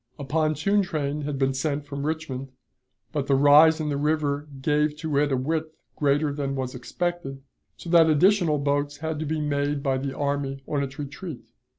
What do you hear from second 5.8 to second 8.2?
greater than was expected, so that